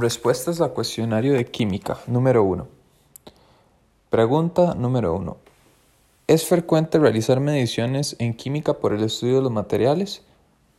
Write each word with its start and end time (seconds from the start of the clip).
Respuestas 0.00 0.62
a 0.62 0.70
cuestionario 0.70 1.34
de 1.34 1.44
química. 1.44 1.98
Número 2.06 2.42
1. 2.42 2.66
Pregunta 4.08 4.74
número 4.74 5.14
1. 5.14 5.36
¿Es 6.26 6.46
frecuente 6.46 6.98
realizar 6.98 7.38
mediciones 7.38 8.16
en 8.18 8.32
química 8.32 8.78
por 8.78 8.94
el 8.94 9.04
estudio 9.04 9.36
de 9.36 9.42
los 9.42 9.52
materiales? 9.52 10.22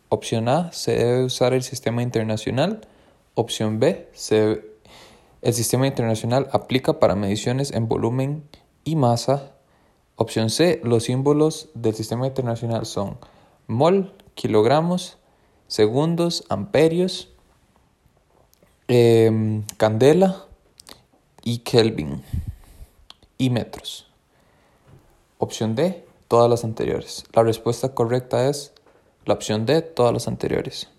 Opción 0.10 0.50
A. 0.50 0.72
Se 0.72 0.96
debe 0.96 1.24
usar 1.24 1.54
el 1.54 1.62
sistema 1.62 2.02
internacional. 2.02 2.82
Opción 3.36 3.80
B. 3.80 4.10
el 5.44 5.54
sistema 5.54 5.86
internacional 5.86 6.50
aplica 6.52 7.00
para 7.00 7.14
mediciones 7.14 7.74
en 7.74 7.88
volumen 7.88 8.44
y 8.84 8.96
masa. 8.96 9.52
Opción 10.16 10.50
C. 10.50 10.82
Los 10.84 11.04
símbolos 11.04 11.70
del 11.76 11.94
sistema 11.94 12.26
internacional 12.26 12.88
son 12.88 13.20
mol, 13.68 14.16
kilogramos, 14.34 15.20
segundos, 15.68 16.44
amperios 16.50 17.31
Em, 18.94 19.64
candela 19.78 20.48
y 21.46 21.60
Kelvin 21.60 22.22
y 23.38 23.50
metros. 23.50 24.06
Opción 25.38 25.76
D, 25.76 26.06
todas 26.28 26.50
las 26.50 26.66
anteriores. 26.66 27.24
La 27.32 27.42
respuesta 27.42 27.96
correcta 27.96 28.50
es 28.50 28.74
la 29.24 29.36
opción 29.36 29.66
D, 29.66 29.82
todas 29.82 30.12
las 30.12 30.28
anteriores. 30.28 30.90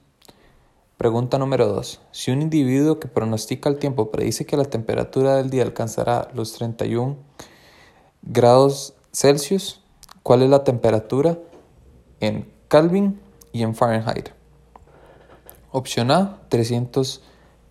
Pregunta 0.97 1.37
número 1.37 1.67
2. 1.67 2.01
Si 2.13 2.31
un 2.31 2.41
individuo 2.41 2.99
que 2.99 3.09
pronostica 3.09 3.69
el 3.69 3.79
tiempo 3.79 4.11
predice 4.11 4.47
que 4.47 4.57
la 4.57 4.65
temperatura 4.65 5.37
del 5.37 5.51
día 5.51 5.63
alcanzará 5.63 6.31
los 6.33 6.55
31 6.55 7.19
grados 8.23 8.95
Celsius, 9.13 9.83
¿cuál 10.23 10.41
es 10.41 10.49
la 10.49 10.65
temperatura 10.65 11.39
en 12.21 12.51
Kelvin 12.71 13.21
y 13.53 13.65
en 13.65 13.75
Fahrenheit? 13.75 14.31
Opción 15.73 16.11
A, 16.11 16.41
300 16.49 17.23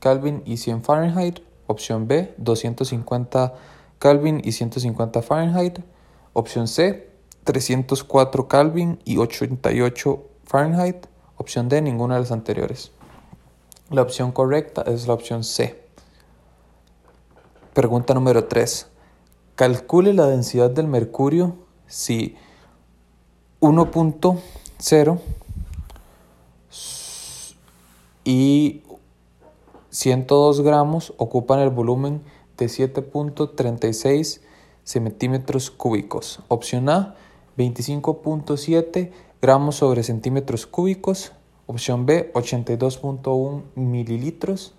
Kelvin 0.02 0.44
y 0.46 0.58
100 0.58 0.84
Fahrenheit. 0.84 1.40
Opción 1.68 2.08
B, 2.10 2.34
250 2.38 3.54
Kelvin 4.00 4.42
y 4.44 4.52
150 4.52 5.22
Fahrenheit. 5.22 5.80
Opción 6.34 6.68
C, 6.68 7.10
304 7.46 8.48
Kelvin 8.50 9.00
y 9.06 9.18
88 9.18 10.24
Fahrenheit. 10.44 11.06
Opción 11.38 11.70
D, 11.70 11.82
ninguna 11.82 12.16
de 12.16 12.22
las 12.22 12.32
anteriores. 12.34 12.92
La 13.90 14.02
opción 14.02 14.32
correcta 14.32 14.82
es 14.82 15.08
la 15.08 15.14
opción 15.14 15.44
C. 15.44 15.82
Pregunta 17.74 18.14
número 18.14 18.46
3. 18.46 18.88
Calcule 19.56 20.14
la 20.14 20.28
densidad 20.28 20.70
del 20.72 20.88
mercurio 20.88 21.56
si 21.88 22.36
1.0 23.62 25.20
y 28.24 28.81
102 29.92 30.62
gramos 30.62 31.14
ocupan 31.18 31.60
el 31.60 31.70
volumen 31.70 32.22
de 32.58 32.68
7.36 32.68 34.40
centímetros 34.86 35.70
cúbicos. 35.70 36.40
Opción 36.48 36.88
A, 36.90 37.16
25.7 37.58 39.12
gramos 39.42 39.76
sobre 39.76 40.04
centímetros 40.04 40.66
cúbicos. 40.66 41.34
Opción 41.68 42.06
B, 42.06 42.32
82.1 42.34 43.64
mililitros. 43.76 44.74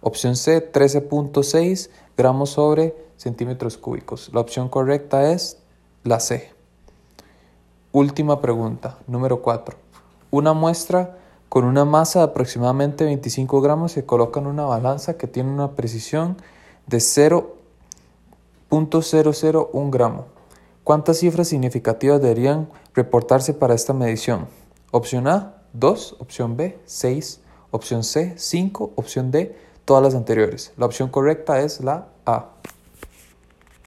Opción 0.00 0.36
C, 0.36 0.72
13.6 0.72 1.90
gramos 2.16 2.50
sobre 2.50 2.94
centímetros 3.16 3.76
cúbicos. 3.76 4.30
La 4.32 4.40
opción 4.40 4.68
correcta 4.68 5.32
es 5.32 5.58
la 6.04 6.20
C. 6.20 6.50
Última 7.90 8.40
pregunta, 8.40 8.98
número 9.08 9.42
4. 9.42 9.76
Una 10.30 10.52
muestra 10.52 11.18
con 11.52 11.66
una 11.66 11.84
masa 11.84 12.20
de 12.20 12.24
aproximadamente 12.24 13.04
25 13.04 13.60
gramos 13.60 13.92
se 13.92 14.06
coloca 14.06 14.40
en 14.40 14.46
una 14.46 14.64
balanza 14.64 15.18
que 15.18 15.26
tiene 15.26 15.50
una 15.50 15.72
precisión 15.72 16.38
de 16.86 16.96
0.001 16.96 19.90
gramo. 19.90 20.24
¿Cuántas 20.82 21.18
cifras 21.18 21.48
significativas 21.48 22.22
deberían 22.22 22.70
reportarse 22.94 23.52
para 23.52 23.74
esta 23.74 23.92
medición? 23.92 24.46
Opción 24.92 25.28
A, 25.28 25.56
2, 25.74 26.16
opción 26.20 26.56
B, 26.56 26.80
6, 26.86 27.42
opción 27.70 28.02
C, 28.02 28.32
5, 28.38 28.92
opción 28.96 29.30
D, 29.30 29.54
todas 29.84 30.02
las 30.02 30.14
anteriores. 30.14 30.72
La 30.78 30.86
opción 30.86 31.10
correcta 31.10 31.60
es 31.60 31.82
la 31.82 32.08
A. 32.24 32.52